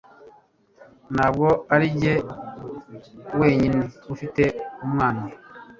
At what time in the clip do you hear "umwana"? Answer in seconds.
4.85-5.23